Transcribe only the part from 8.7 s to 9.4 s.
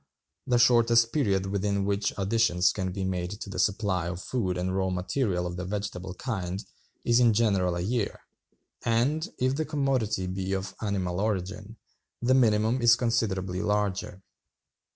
and,